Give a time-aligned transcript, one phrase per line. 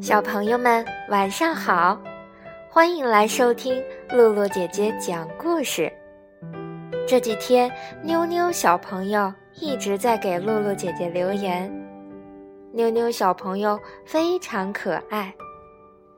[0.00, 2.00] 小朋友们，晚上好！
[2.70, 5.92] 欢迎来收听露露姐姐讲故事。
[7.08, 7.68] 这几天，
[8.04, 11.68] 妞妞小朋友一直在给露露姐姐留言。
[12.72, 13.76] 妞妞小朋友
[14.06, 15.34] 非常可爱，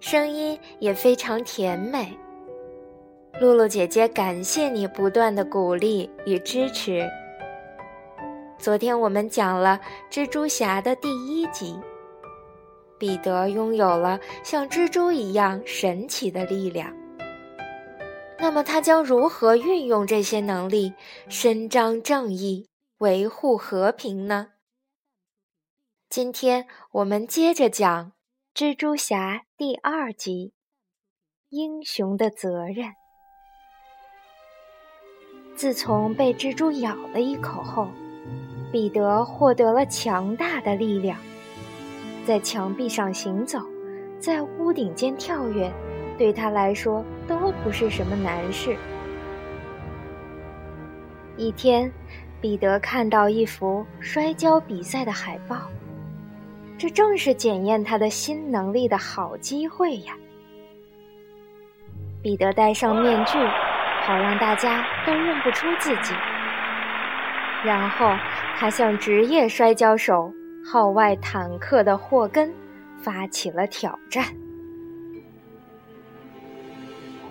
[0.00, 2.16] 声音也非常甜美。
[3.38, 7.06] 露露姐姐感谢你不断的鼓励与支持。
[8.58, 9.78] 昨天我们讲了
[10.10, 11.78] 蜘蛛侠的第一集。
[12.98, 16.94] 彼得拥有了像蜘蛛一样神奇的力量。
[18.38, 20.92] 那么，他将如何运用这些能力，
[21.28, 24.48] 伸张正义，维护和平呢？
[26.10, 28.06] 今天我们接着讲
[28.52, 30.52] 《蜘蛛侠》第二集
[31.50, 32.88] 《英雄的责任》。
[35.54, 37.88] 自从被蜘蛛咬了一口后，
[38.72, 41.16] 彼得获得了强大的力量。
[42.26, 43.60] 在墙壁上行走，
[44.18, 45.72] 在屋顶间跳跃，
[46.18, 48.76] 对他来说都不是什么难事。
[51.36, 51.90] 一天，
[52.40, 55.70] 彼得看到一幅摔跤比赛的海报，
[56.80, 60.14] 这正是检验他的新能力的好机会呀！
[62.22, 63.36] 彼得戴上面具，
[64.02, 66.14] 好让大家都认不出自己。
[67.62, 68.16] 然后，
[68.56, 70.32] 他向职业摔跤手。
[70.62, 72.52] 号外坦克的霍根
[73.02, 74.24] 发起了挑战。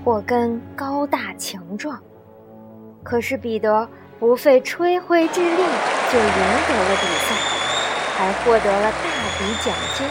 [0.04, 2.00] 霍根高大强壮，
[3.04, 3.88] 可是彼得
[4.20, 6.36] 不费吹灰之力就赢
[6.68, 7.59] 得了比赛，
[8.20, 8.98] 还获得了大
[9.38, 10.06] 笔奖金。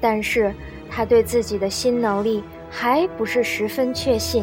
[0.00, 0.54] 但是
[0.90, 4.42] 他对自己的新能力还不是十分确信。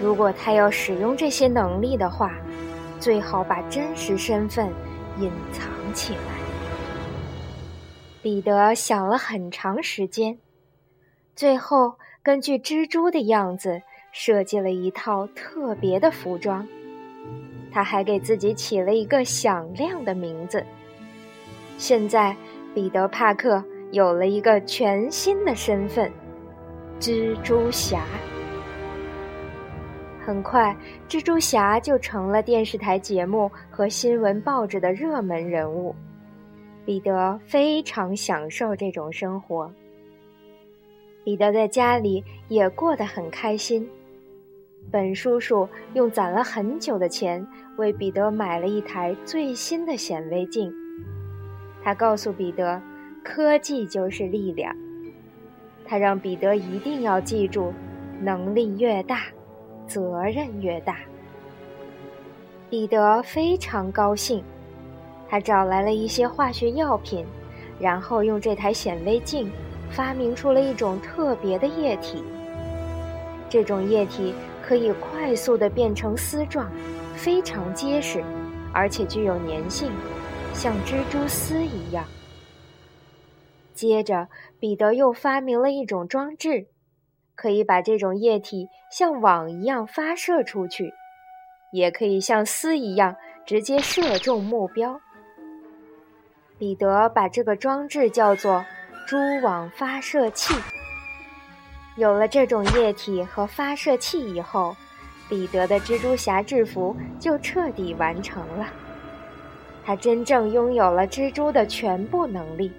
[0.00, 2.32] 如果他要使用这些能力的话，
[2.98, 4.68] 最好把真实身份
[5.20, 5.72] 隐藏。
[5.94, 6.18] 起来，
[8.20, 10.36] 彼得想了很长时间，
[11.36, 13.80] 最后根据蜘蛛的样子
[14.10, 16.66] 设计了一套特别的服装。
[17.70, 20.66] 他还给自己起了一个响亮的名字。
[21.76, 22.34] 现在，
[22.74, 26.10] 彼得·帕克有了一个全新的身份——
[27.00, 28.04] 蜘蛛侠。
[30.24, 30.74] 很快，
[31.08, 35.94] 蜘蛛侠就成了电视台节目和新闻报纸的热门人物。
[36.86, 39.70] 彼得非常享受这种生活。
[41.24, 43.88] 彼得在家里也过得很开心。
[44.90, 47.46] 本叔叔用攒了很久的钱
[47.78, 50.72] 为彼得买了一台最新的显微镜。
[51.84, 52.80] 他告诉彼得
[53.22, 54.74] ：“科技就是力量。”
[55.86, 57.72] 他让彼得一定要记住：
[58.20, 59.20] 能力越大。
[59.86, 60.96] 责任越大，
[62.70, 64.42] 彼得非常高兴。
[65.28, 67.22] 他找来了一些化学药品，
[67.78, 69.50] 然后用这台显微镜
[69.90, 72.24] 发明出了一种特别的液体。
[73.50, 76.66] 这种液体可以快速的变成丝状，
[77.14, 78.24] 非常结实，
[78.72, 79.92] 而且具有粘性，
[80.54, 82.06] 像蜘蛛丝一样。
[83.74, 84.28] 接着，
[84.58, 86.68] 彼得又发明了一种装置。
[87.36, 90.94] 可以把这种液体像网一样发射出去，
[91.72, 95.00] 也可以像丝一样直接射中目标。
[96.56, 98.64] 彼得把这个装置叫做
[99.04, 100.54] “蛛网发射器”。
[101.98, 104.76] 有了这种液体和发射器以后，
[105.28, 108.68] 彼得的蜘蛛侠制服就彻底完成了。
[109.84, 112.72] 他真正拥有了蜘蛛的全部能力。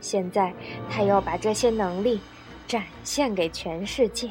[0.00, 0.52] 现在，
[0.88, 2.20] 他要把这些能力。
[2.68, 4.28] 展现给全世界。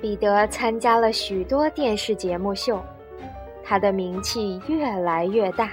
[0.00, 2.82] 彼得参加了许多电视节目秀，
[3.62, 5.70] 他的名气越来越大。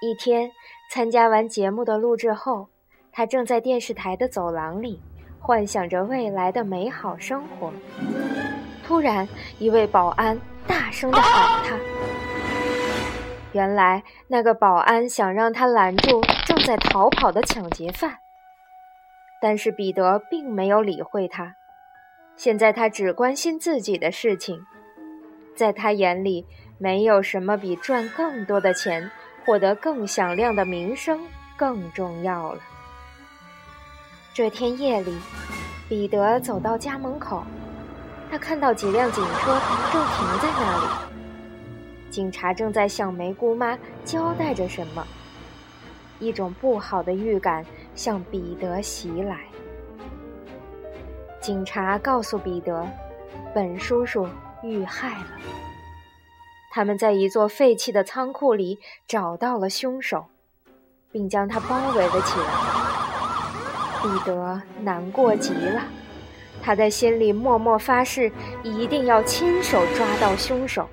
[0.00, 0.48] 一天，
[0.92, 2.68] 参加完节目的录制后，
[3.10, 5.02] 他正在电视台的走廊里
[5.40, 7.72] 幻想着未来的美好生活。
[8.86, 9.26] 突然，
[9.58, 10.38] 一位保安
[10.68, 11.76] 大声地喊他。
[13.52, 18.18] 原来，那个保安想让他拦住正在逃跑的抢劫犯。
[19.40, 21.54] 但是彼得并没有理会他，
[22.36, 24.60] 现在他只关心自己的事情，
[25.56, 26.44] 在他眼里，
[26.76, 29.10] 没有什么比赚更多的钱、
[29.44, 31.20] 获得更响亮的名声
[31.56, 32.60] 更重要了。
[34.34, 35.16] 这天夜里，
[35.88, 37.44] 彼得走到家门口，
[38.30, 39.58] 他看到几辆警车
[39.92, 40.86] 正停在那里，
[42.10, 45.06] 警察正在向梅姑妈交代着什么。
[46.18, 47.64] 一种不好的预感
[47.94, 49.38] 向彼得袭来。
[51.40, 52.86] 警察告诉彼得，
[53.54, 54.28] 本叔叔
[54.62, 55.26] 遇害了。
[56.72, 60.26] 他们在一座废弃的仓库里找到了凶手，
[61.10, 62.46] 并将他包围了起来。
[64.02, 65.82] 彼得难过极了，
[66.68, 68.30] 他在心里默默发誓，
[68.62, 70.86] 一定要亲手抓到凶手。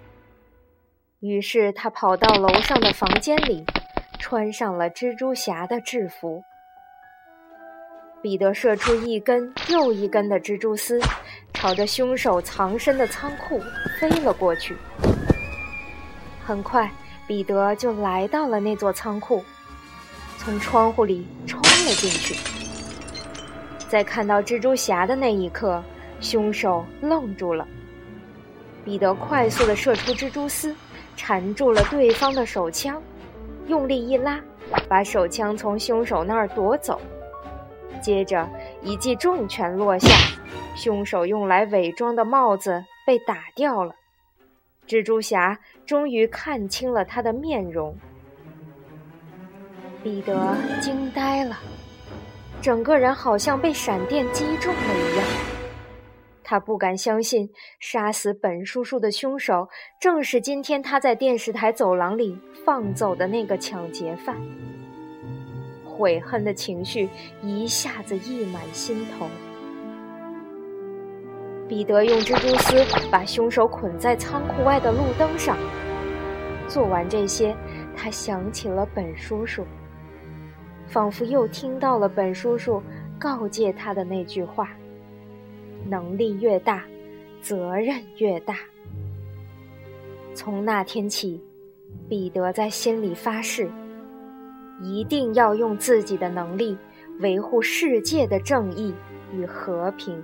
[1.20, 3.62] 于是他跑到楼上的房间里，
[4.18, 6.42] 穿上了蜘蛛侠的制服。
[8.22, 10.98] 彼得射出一根又一根的蜘蛛丝，
[11.54, 13.62] 朝着凶手藏身的仓库
[14.00, 14.78] 飞了过去。
[16.42, 16.90] 很快，
[17.28, 19.44] 彼得就来到了那座仓库，
[20.38, 22.55] 从窗户里冲了进去。
[23.96, 25.82] 在看到蜘蛛侠的那一刻，
[26.20, 27.66] 凶手愣住了。
[28.84, 30.76] 彼得快速地射出蜘蛛丝。
[31.16, 33.02] 缠住了对方的手枪，
[33.68, 34.38] 用力一拉，
[34.90, 37.00] 把手枪从凶手那儿夺走。
[38.02, 38.46] 接着
[38.82, 40.10] 一记重拳落下，
[40.76, 43.96] 凶手用来伪装的帽子被打掉了。
[44.86, 47.96] 蜘蛛侠终于看清了他的面容。
[50.04, 51.58] 彼得惊呆了，
[52.66, 55.28] 整个人好像被闪电击中了一样。
[56.44, 57.48] 他不敢相信，
[57.80, 59.68] 杀死本叔叔的凶手
[60.02, 62.36] 正是今天他在电视台走廊里
[62.66, 64.36] 放走的那个抢劫犯。
[65.86, 67.08] 悔恨的情绪
[67.44, 69.28] 一下子溢满心头。
[71.70, 75.56] 彼得用蜘蛛丝把凶手捆在仓库外的路灯上。
[76.68, 77.56] 做完这些，
[77.96, 79.64] 他想起了本叔叔，
[80.88, 82.82] 仿佛又听到了本叔叔
[83.20, 84.70] 告诫他的那句话。
[85.88, 86.84] 能力越大，
[87.42, 88.58] 责任越大。
[90.34, 91.40] 从那天起，
[92.10, 93.70] 彼得在心里发誓，
[94.82, 96.78] 一定要用自己的能力
[97.20, 98.94] 维护世界的正义
[99.32, 100.22] 与和平。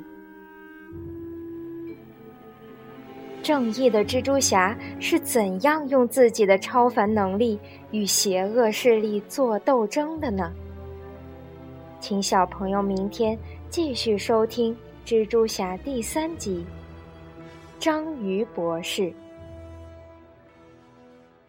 [3.42, 7.60] 正义的蜘蛛侠是怎样用自己的超凡能力
[7.92, 10.52] 与邪恶势力做斗争的呢？
[12.00, 13.38] 请小朋友明天
[13.70, 14.76] 继续收听。
[15.04, 16.64] 蜘蛛侠第三集，
[17.80, 19.12] 章鱼博士。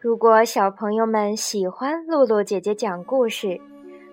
[0.00, 3.60] 如果小朋友们喜欢露露姐姐讲故事，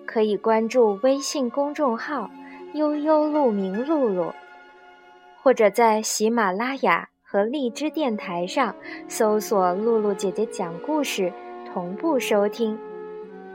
[0.06, 2.30] 可以关注微信公众号
[2.74, 4.32] “悠悠鹿鸣露露”，
[5.42, 8.74] 或者在喜马拉雅和荔枝电台上
[9.06, 11.32] 搜索“露露姐姐讲故事”，
[11.72, 12.76] 同步收听。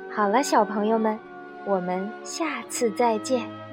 [0.09, 1.19] 好了，小朋友们，
[1.67, 3.64] 我们下次再见。